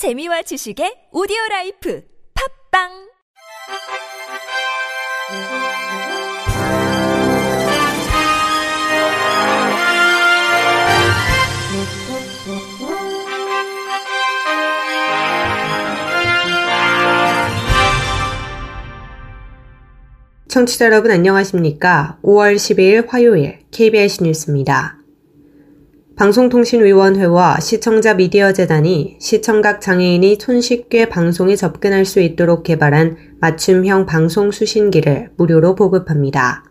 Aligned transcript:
재미와 0.00 0.40
지식의 0.40 1.12
오디오 1.12 1.36
라이프 1.50 2.02
팝빵 2.72 2.88
청취자 20.48 20.86
여러분 20.86 21.10
안녕하십니까? 21.10 22.16
5월 22.22 22.56
12일 22.56 23.06
화요일 23.06 23.58
KBS 23.70 24.22
뉴스입니다. 24.22 24.99
방송통신위원회와 26.20 27.60
시청자 27.60 28.12
미디어재단이 28.12 29.16
시청각 29.18 29.80
장애인이 29.80 30.36
손쉽게 30.38 31.08
방송에 31.08 31.56
접근할 31.56 32.04
수 32.04 32.20
있도록 32.20 32.62
개발한 32.62 33.16
맞춤형 33.40 34.04
방송 34.04 34.50
수신기를 34.50 35.30
무료로 35.38 35.76
보급합니다. 35.76 36.62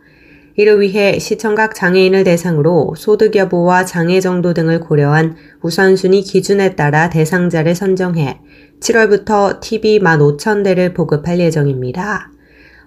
이를 0.56 0.80
위해 0.80 1.18
시청각 1.18 1.74
장애인을 1.74 2.26
대상으로 2.26 2.94
소득 2.96 3.36
여부와 3.36 3.86
장애 3.86 4.20
정도 4.20 4.54
등을 4.54 4.82
고려한 4.82 5.36
우선순위 5.64 6.22
기준에 6.22 6.76
따라 6.76 7.10
대상자를 7.10 7.74
선정해 7.74 8.42
7월부터 8.82 9.62
TV 9.62 9.98
15,000대를 10.00 10.94
보급할 10.94 11.40
예정입니다. 11.40 12.32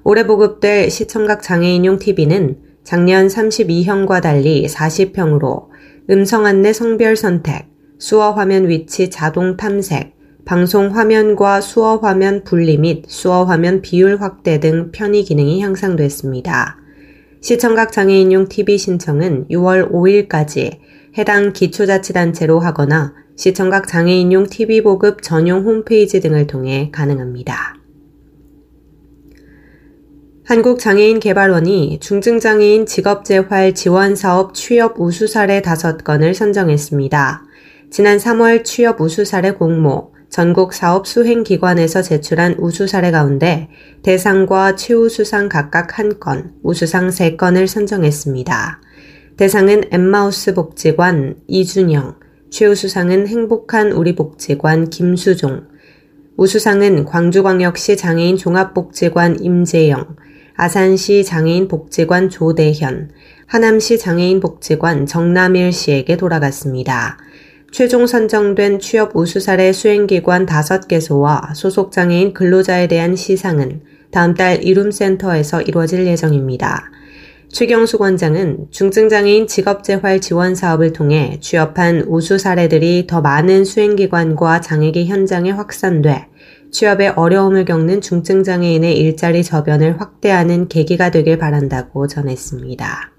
올해 0.05 0.29
보급될 0.29 0.93
시청각 0.93 1.43
장애인용 1.43 1.99
TV는 1.99 2.59
작년 2.85 3.27
32형과 3.27 4.23
달리 4.23 4.65
40형으로 4.69 5.72
음성 6.11 6.47
안내 6.47 6.73
성별 6.73 7.15
선택, 7.15 7.69
수어 7.99 8.33
화면 8.33 8.69
위치 8.69 9.09
자동 9.09 9.57
탐색, 9.57 10.17
방송 10.45 10.97
화면과 10.97 11.61
수어 11.61 11.99
화면 11.99 12.43
분리 12.43 12.77
및 12.77 13.05
수어 13.07 13.45
화면 13.45 13.81
비율 13.83 14.21
확대 14.21 14.59
등 14.59 14.91
편의 14.91 15.23
기능이 15.23 15.63
향상됐습니다. 15.63 16.79
시청각 17.41 17.93
장애인용 17.93 18.49
TV 18.49 18.79
신청은 18.79 19.47
6월 19.49 19.93
5일까지 19.93 20.79
해당 21.17 21.53
기초자치단체로 21.53 22.59
하거나 22.59 23.15
시청각 23.37 23.87
장애인용 23.87 24.47
TV 24.47 24.83
보급 24.83 25.23
전용 25.23 25.65
홈페이지 25.65 26.21
등을 26.21 26.49
통해 26.49 26.91
가능합니다. 26.93 27.82
한국장애인개발원이 30.53 31.99
중증장애인 32.01 32.85
직업재활 32.85 33.73
지원사업 33.75 34.53
취업 34.53 35.01
우수 35.01 35.27
사례 35.27 35.63
5건을 35.63 36.35
선정했습니다. 36.35 37.43
지난 37.91 38.19
3월 38.19 38.63
취업 38.63 39.01
우수 39.01 39.25
사례 39.25 39.53
공모, 39.53 40.13
전국 40.29 40.75
사업 40.75 41.07
수행기관에서 41.07 42.03
제출한 42.03 42.57
우수 42.59 42.87
사례 42.87 43.11
가운데 43.11 43.71
대상과 44.03 44.77
최우수상 44.77 45.49
각각 45.49 45.89
1건, 45.89 46.51
우수상 46.63 47.09
3건을 47.09 47.67
선정했습니다. 47.67 48.83
대상은 49.39 49.85
엠마우스 49.91 50.53
복지관 50.53 51.37
이준영, 51.49 52.17
최우수상은 52.51 53.27
행복한 53.27 53.93
우리 53.93 54.15
복지관 54.15 54.91
김수종, 54.91 55.63
우수상은 56.37 57.07
광주광역시 57.07 57.97
장애인 57.97 58.37
종합복지관 58.37 59.41
임재영, 59.41 60.17
아산시 60.55 61.25
장애인 61.25 61.69
복지관 61.69 62.31
조대현, 62.31 63.11
하남시 63.47 63.99
장애인 63.99 64.41
복지관 64.41 65.07
정남일 65.07 65.73
씨에게 65.73 66.17
돌아갔습니다. 66.17 67.19
최종 67.71 68.07
선정된 68.07 68.81
취업 68.81 69.17
우수 69.17 69.41
사례 69.41 69.73
수행기관 69.73 70.47
5개소와 70.47 71.55
소속 71.55 71.91
장애인 71.91 72.35
근로자에 72.35 72.87
대한 72.87 73.17
시상은 73.17 73.81
다음 74.11 74.35
달 74.35 74.63
이룸센터에서 74.63 75.63
이루어질 75.63 76.07
예정입니다. 76.07 76.91
최경수 77.49 77.99
관장은 77.99 78.69
중증장애인 78.71 79.47
직업재활 79.47 80.21
지원 80.21 80.55
사업을 80.55 80.95
통해 80.95 81.39
취업한 81.41 82.05
우수 82.09 82.39
사례들이 82.39 83.07
더 83.07 83.21
많은 83.21 83.65
수행기관과 83.65 84.63
장애계 84.63 85.05
현장에 85.05 85.51
확산돼 85.51 86.29
취업에 86.73 87.09
어려움을 87.09 87.67
겪는 87.67 88.01
중증 88.01 88.43
장애인의 88.43 88.99
일자리 88.99 89.45
저변을 89.45 90.01
확대하는 90.01 90.69
계기가 90.69 91.11
되길 91.11 91.39
바란다고 91.39 92.07
전했습니다. 92.07 93.13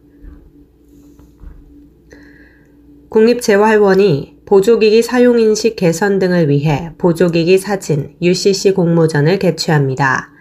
국립재활원이 3.10 4.40
보조기기 4.46 5.04
사용인식 5.04 5.76
개선 5.76 6.18
등을 6.18 6.50
위해 6.50 6.92
보조기기 6.98 7.60
사진 7.60 8.16
UCC 8.24 8.74
공모전을 8.74 9.38
개최합니다. 9.38 10.32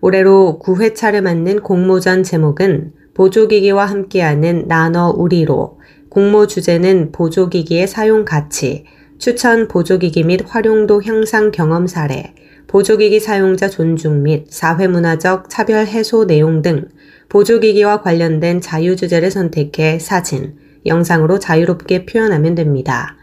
올해로 0.00 0.58
9회차를 0.62 1.20
맞는 1.20 1.60
공모전 1.60 2.22
제목은 2.22 2.92
보조기기와 3.12 3.84
함께하는 3.84 4.68
나눠 4.68 5.10
우리로 5.10 5.78
공모 6.08 6.46
주제는 6.46 7.12
보조기기의 7.12 7.86
사용 7.88 8.24
가치, 8.24 8.84
추천 9.18 9.68
보조기기 9.68 10.24
및 10.24 10.40
활용도 10.46 11.02
향상 11.02 11.50
경험 11.50 11.86
사례, 11.86 12.34
보조기기 12.66 13.20
사용자 13.20 13.68
존중 13.68 14.22
및 14.22 14.46
사회문화적 14.50 15.48
차별 15.48 15.86
해소 15.86 16.26
내용 16.26 16.62
등 16.62 16.88
보조기기와 17.28 18.02
관련된 18.02 18.60
자유주제를 18.60 19.30
선택해 19.30 19.98
사진, 19.98 20.56
영상으로 20.86 21.38
자유롭게 21.38 22.06
표현하면 22.06 22.54
됩니다. 22.54 23.16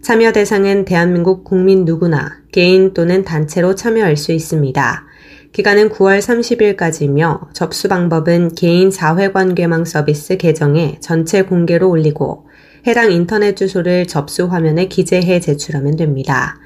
참여 0.00 0.32
대상은 0.32 0.84
대한민국 0.84 1.44
국민 1.44 1.84
누구나 1.84 2.38
개인 2.52 2.94
또는 2.94 3.24
단체로 3.24 3.74
참여할 3.74 4.16
수 4.16 4.32
있습니다. 4.32 5.06
기간은 5.52 5.88
9월 5.90 6.18
30일까지며 6.20 7.54
접수 7.54 7.88
방법은 7.88 8.54
개인 8.54 8.90
사회관계망 8.90 9.84
서비스 9.84 10.36
계정에 10.36 10.98
전체 11.00 11.42
공개로 11.42 11.88
올리고 11.88 12.46
해당 12.86 13.10
인터넷 13.10 13.56
주소를 13.56 14.06
접수 14.06 14.46
화면에 14.46 14.86
기재해 14.86 15.40
제출하면 15.40 15.96
됩니다. 15.96 16.58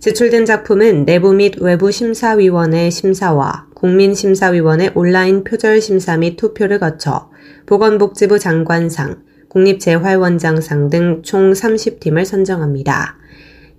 제출된 0.00 0.46
작품은 0.46 1.06
내부 1.06 1.34
및 1.34 1.56
외부 1.60 1.90
심사위원회 1.90 2.88
심사와 2.88 3.66
국민심사위원회 3.74 4.92
온라인 4.94 5.42
표절 5.42 5.80
심사 5.80 6.16
및 6.16 6.36
투표를 6.36 6.78
거쳐 6.78 7.30
보건복지부 7.66 8.38
장관상, 8.38 9.22
국립재활원장상 9.48 10.90
등 10.90 11.22
총 11.24 11.52
30팀을 11.52 12.24
선정합니다. 12.24 13.16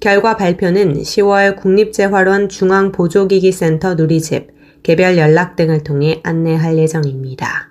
결과 0.02 0.35
발표는 0.35 0.96
10월 0.96 1.56
국립재활원 1.56 2.50
중앙보조기기센터 2.50 3.96
누리집, 3.96 4.47
개별 4.84 5.18
연락 5.18 5.56
등을 5.56 5.84
통해 5.84 6.19
안내할 6.24 6.78
예정입니다. 6.78 7.69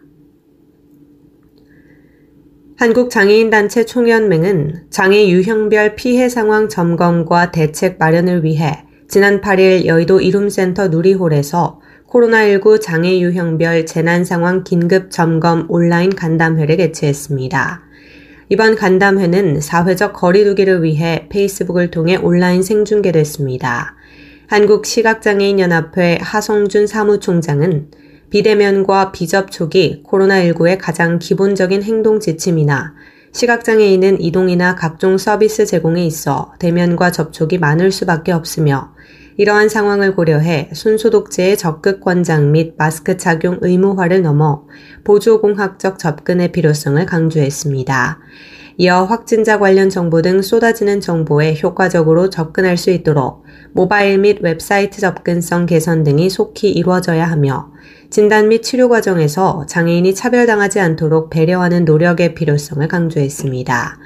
한국장애인단체 2.78 3.87
총연맹은 3.87 4.84
장애 4.89 5.28
유형별 5.28 5.97
피해 5.97 6.28
상황 6.28 6.69
점검과 6.69 7.50
대책 7.50 7.99
마련을 7.99 8.44
위해 8.44 8.84
지난 9.09 9.41
8일 9.41 9.87
여의도 9.87 10.21
이룸센터 10.21 10.87
누리홀에서 10.87 11.81
코로나19 12.09 12.81
장애 12.81 13.19
유형별 13.19 13.84
재난 13.84 14.25
상황 14.25 14.62
긴급 14.62 15.11
점검 15.11 15.67
온라인 15.69 16.15
간담회를 16.15 16.77
개최했습니다. 16.77 17.83
이번 18.49 18.77
간담회는 18.77 19.61
사회적 19.61 20.12
거리두기를 20.12 20.84
위해 20.84 21.27
페이스북을 21.31 21.91
통해 21.91 22.15
온라인 22.15 22.62
생중계됐습니다. 22.62 23.97
한국시각장애인연합회 24.47 26.21
하성준 26.22 26.87
사무총장은 26.87 27.91
비대면과 28.31 29.12
비접촉이 29.12 30.03
코로나19의 30.05 30.78
가장 30.81 31.19
기본적인 31.19 31.83
행동 31.83 32.21
지침이나 32.21 32.94
시각장애인은 33.33 34.21
이동이나 34.21 34.75
각종 34.75 35.16
서비스 35.16 35.65
제공에 35.65 36.05
있어 36.05 36.53
대면과 36.59 37.11
접촉이 37.11 37.59
많을 37.59 37.91
수밖에 37.91 38.33
없으며 38.33 38.93
이러한 39.37 39.69
상황을 39.69 40.14
고려해 40.17 40.70
손소독제의 40.75 41.56
적극 41.56 42.00
권장 42.00 42.50
및 42.53 42.75
마스크 42.76 43.17
착용 43.17 43.58
의무화를 43.61 44.20
넘어 44.23 44.64
보조공학적 45.05 45.99
접근의 45.99 46.53
필요성을 46.53 47.06
강조했습니다. 47.06 48.19
이어 48.81 49.05
확진자 49.05 49.58
관련 49.58 49.91
정보 49.91 50.23
등 50.23 50.41
쏟아지는 50.41 51.00
정보에 51.00 51.58
효과적으로 51.61 52.31
접근할 52.31 52.76
수 52.76 52.91
있도록 52.91 53.44
모바일 53.73 54.19
및 54.19 54.38
웹사이트 54.41 55.00
접근성 55.00 55.67
개선 55.67 56.05
등이 56.05 56.31
속히 56.31 56.70
이루어져야 56.70 57.25
하며 57.25 57.73
진단 58.10 58.49
및 58.49 58.62
치료 58.62 58.88
과정에서 58.88 59.66
장애인이 59.66 60.14
차별당하지 60.14 60.81
않도록 60.81 61.28
배려하는 61.28 61.84
노력의 61.84 62.34
필요성을 62.34 62.87
강조했습니다. 62.88 63.99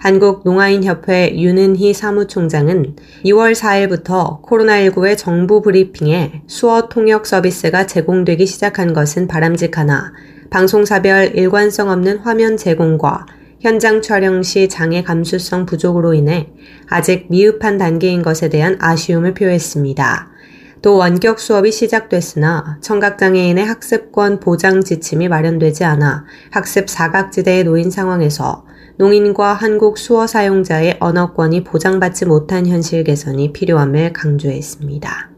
한국농아인협회 0.00 1.34
윤은희 1.36 1.92
사무총장은 1.94 2.96
2월 3.24 3.54
4일부터 3.54 4.42
코로나19의 4.42 5.16
정부 5.16 5.62
브리핑에 5.62 6.42
수어 6.46 6.88
통역 6.88 7.26
서비스가 7.26 7.86
제공되기 7.86 8.46
시작한 8.46 8.92
것은 8.92 9.26
바람직하나 9.26 10.12
방송사별 10.50 11.32
일관성 11.34 11.88
없는 11.88 12.18
화면 12.18 12.56
제공과 12.56 13.26
현장 13.60 14.02
촬영 14.02 14.42
시 14.42 14.68
장애 14.68 15.02
감수성 15.02 15.66
부족으로 15.66 16.14
인해 16.14 16.50
아직 16.86 17.26
미흡한 17.28 17.76
단계인 17.76 18.22
것에 18.22 18.50
대한 18.50 18.76
아쉬움을 18.78 19.34
표했습니다. 19.34 20.37
또 20.82 20.96
원격 20.96 21.40
수업이 21.40 21.72
시작됐으나 21.72 22.78
청각장애인의 22.80 23.64
학습권 23.64 24.40
보장 24.40 24.82
지침이 24.82 25.28
마련되지 25.28 25.84
않아 25.84 26.24
학습 26.50 26.88
사각지대에 26.88 27.64
놓인 27.64 27.90
상황에서 27.90 28.64
농인과 28.98 29.54
한국 29.54 29.96
수어 29.96 30.26
사용자의 30.26 30.96
언어권이 30.98 31.64
보장받지 31.64 32.26
못한 32.26 32.66
현실 32.66 33.04
개선이 33.04 33.52
필요함을 33.52 34.12
강조했습니다. 34.12 35.37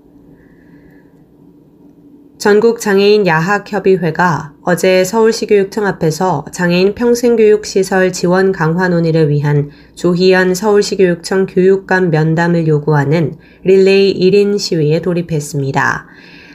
전국 2.40 2.81
장애인 2.81 3.26
야학협의회가 3.26 4.54
어제 4.62 5.04
서울시교육청 5.04 5.87
앞에서 5.87 6.46
장애인 6.50 6.94
평생교육시설 6.94 8.14
지원 8.14 8.50
강화 8.50 8.88
논의를 8.88 9.28
위한 9.28 9.69
조희연 9.94 10.54
서울시교육청 10.54 11.44
교육감 11.44 12.08
면담을 12.08 12.66
요구하는 12.66 13.34
릴레이 13.64 14.19
1인 14.19 14.58
시위에 14.58 15.02
돌입했습니다. 15.02 16.06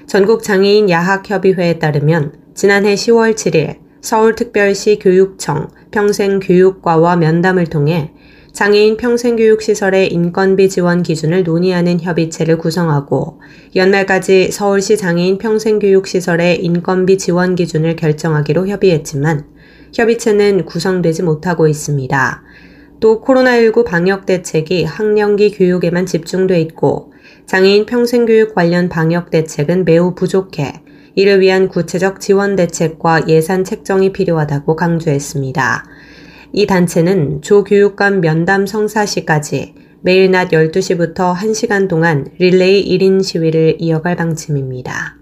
전국 0.07 0.41
장애인 0.41 0.89
야학협의회에 0.89 1.77
따르면 1.77 2.33
지난해 2.55 2.95
10월 2.95 3.35
7일 3.35 3.77
서울특별시 4.01 4.97
교육청 4.97 5.67
평생교육과와 5.91 7.15
면담을 7.17 7.67
통해 7.67 8.11
장애인 8.55 8.95
평생교육시설의 8.95 10.13
인건비 10.13 10.69
지원 10.69 11.03
기준을 11.03 11.43
논의하는 11.43 11.99
협의체를 11.99 12.57
구성하고 12.57 13.41
연말까지 13.75 14.49
서울시 14.53 14.95
장애인 14.95 15.39
평생교육시설의 15.39 16.63
인건비 16.63 17.17
지원 17.17 17.55
기준을 17.55 17.97
결정하기로 17.97 18.69
협의했지만 18.69 19.45
협의체는 19.93 20.63
구성되지 20.63 21.23
못하고 21.23 21.67
있습니다. 21.67 22.43
또 23.01 23.21
코로나19 23.21 23.83
방역 23.83 24.25
대책이 24.25 24.85
학령기 24.85 25.51
교육에만 25.51 26.05
집중돼 26.05 26.61
있고 26.61 27.11
장애인 27.47 27.85
평생교육 27.85 28.55
관련 28.55 28.87
방역 28.87 29.31
대책은 29.31 29.83
매우 29.83 30.15
부족해 30.15 30.81
이를 31.15 31.41
위한 31.41 31.67
구체적 31.67 32.21
지원 32.21 32.55
대책과 32.55 33.27
예산 33.27 33.65
책정이 33.65 34.13
필요하다고 34.13 34.77
강조했습니다. 34.77 35.85
이 36.57 36.65
단체는 36.67 37.41
조 37.41 37.65
교육감 37.65 38.21
면담 38.21 38.65
성사시까지 38.65 39.75
매일 39.99 40.31
낮 40.31 40.51
12시부터 40.51 41.35
1시간 41.35 41.89
동안 41.89 42.27
릴레이 42.37 42.97
1인 42.97 43.21
시위를 43.21 43.75
이어갈 43.77 44.15
방침입니다. 44.15 45.17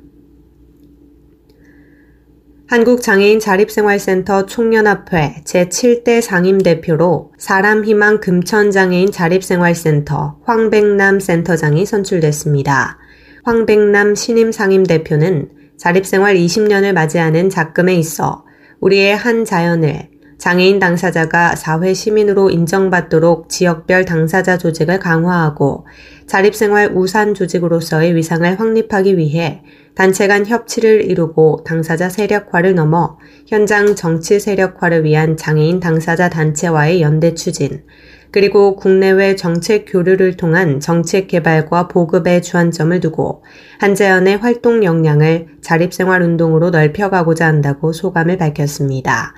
한국장애인 2.68 3.40
자립생활센터 3.40 4.46
총연합회 4.46 5.42
제7대 5.44 6.22
상임대표로 6.22 7.32
사람희망 7.40 8.20
금천장애인 8.20 9.12
자립생활센터 9.12 10.38
황백남 10.44 11.20
센터장이 11.20 11.88
선출됐습니다. 11.88 13.00
황백남 13.44 14.14
신임 14.14 14.52
상임대표는 14.52 15.50
자립생활 15.78 16.36
20년을 16.36 16.94
맞이하는 16.94 17.50
작금에 17.50 17.96
있어 17.96 18.46
우리의 18.80 19.16
한 19.16 19.46
자연을 19.46 20.13
장애인 20.44 20.78
당사자가 20.78 21.56
사회 21.56 21.94
시민으로 21.94 22.50
인정받도록 22.50 23.48
지역별 23.48 24.04
당사자 24.04 24.58
조직을 24.58 25.00
강화하고 25.00 25.88
자립생활 26.28 26.92
우산 26.94 27.34
조직으로서의 27.34 28.14
위상을 28.14 28.60
확립하기 28.60 29.18
위해 29.18 29.62
단체 29.96 30.28
간 30.28 30.46
협치를 30.46 31.10
이루고 31.10 31.64
당사자 31.64 32.10
세력화를 32.10 32.76
넘어 32.76 33.18
현장 33.48 33.96
정치 33.96 34.38
세력화를 34.38 35.06
위한 35.06 35.38
장애인 35.38 35.80
당사자 35.80 36.30
단체와의 36.30 37.02
연대 37.02 37.36
추진, 37.36 37.86
그리고 38.30 38.76
국내외 38.76 39.38
정책 39.38 39.86
교류를 39.88 40.36
통한 40.36 40.82
정책 40.82 41.30
개발과 41.30 41.88
보급에 41.88 42.42
주안점을 42.42 43.00
두고 43.00 43.46
한자연의 43.80 44.40
활동 44.40 44.84
역량을 44.84 45.60
자립생활 45.62 46.22
운동으로 46.22 46.70
넓혀가고자 46.72 47.48
한다고 47.48 47.94
소감을 47.94 48.38
밝혔습니다. 48.38 49.34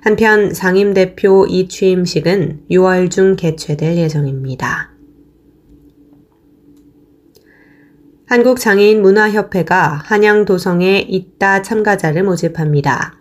한편 0.00 0.54
상임대표 0.54 1.46
이 1.48 1.68
취임식은 1.68 2.66
6월 2.70 3.10
중 3.10 3.36
개최될 3.36 3.96
예정입니다. 3.96 4.92
한국장애인 8.26 9.00
문화협회가 9.02 10.02
한양도성에 10.04 11.06
있다 11.08 11.62
참가자를 11.62 12.22
모집합니다. 12.24 13.14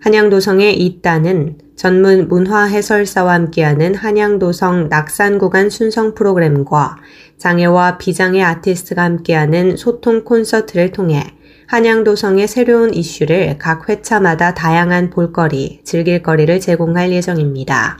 한양도성의 0.00 0.80
있다는 0.80 1.58
전문 1.76 2.28
문화 2.28 2.64
해설사와 2.64 3.34
함께하는 3.34 3.94
한양도성 3.94 4.88
낙산구간 4.88 5.70
순성 5.70 6.14
프로그램과 6.14 6.96
장애와 7.38 7.98
비장애 7.98 8.42
아티스트가 8.42 9.02
함께하는 9.02 9.76
소통 9.76 10.24
콘서트를 10.24 10.92
통해 10.92 11.36
한양도성의 11.66 12.46
새로운 12.46 12.92
이슈를 12.92 13.56
각 13.58 13.88
회차마다 13.88 14.52
다양한 14.52 15.10
볼거리, 15.10 15.80
즐길거리를 15.82 16.60
제공할 16.60 17.10
예정입니다. 17.10 17.98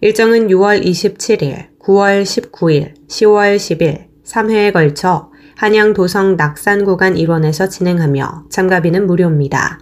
일정은 0.00 0.48
6월 0.48 0.84
27일, 0.84 1.66
9월 1.80 2.22
19일, 2.22 2.94
10월 3.08 3.56
10일, 3.56 4.06
3회에 4.24 4.72
걸쳐 4.72 5.30
한양도성 5.56 6.36
낙산 6.36 6.84
구간 6.84 7.16
일원에서 7.16 7.68
진행하며 7.68 8.44
참가비는 8.50 9.06
무료입니다. 9.06 9.80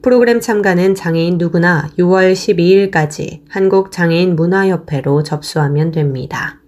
프로그램 0.00 0.40
참가는 0.40 0.94
장애인 0.94 1.36
누구나 1.36 1.90
6월 1.98 2.32
12일까지 2.32 3.40
한국장애인 3.48 4.36
문화협회로 4.36 5.24
접수하면 5.24 5.90
됩니다. 5.90 6.60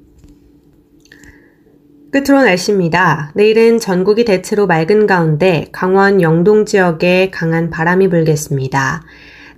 끝으로 2.10 2.43
날씨입니다. 2.43 3.32
내일은 3.34 3.78
전국이 3.78 4.25
대체로 4.25 4.66
맑은 4.66 5.06
가운데 5.06 5.66
강원 5.72 6.22
영동 6.22 6.64
지역에 6.64 7.28
강한 7.31 7.69
바람이 7.69 8.08
불겠습니다. 8.08 9.05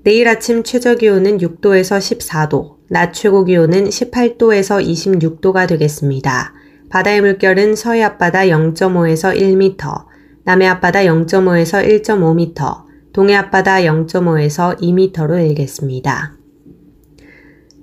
내일 0.02 0.26
아침 0.26 0.64
최저 0.64 0.96
기온은 0.96 1.38
6도에서 1.38 1.98
14도, 1.98 2.76
낮 2.88 3.12
최고 3.12 3.44
기온은 3.44 3.84
18도에서 3.84 4.84
26도가 4.84 5.68
되겠습니다. 5.68 6.54
바다의 6.88 7.20
물결은 7.20 7.76
서해 7.76 8.02
앞바다 8.02 8.46
0.5에서 8.46 9.36
1m, 9.36 10.06
남해 10.42 10.66
앞바다 10.66 11.00
0.5에서 11.02 12.02
1.5m, 12.02 12.90
동해 13.12 13.36
앞바다 13.36 13.82
0.5에서 13.82 14.76
2m로 14.80 15.48
일겠습니다. 15.48 16.32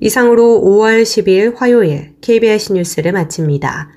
이상으로 0.01 0.61
5월 0.65 1.03
10일 1.03 1.55
화요일 1.55 2.15
KBS 2.19 2.73
뉴스를 2.73 3.13
마칩니다. 3.13 3.96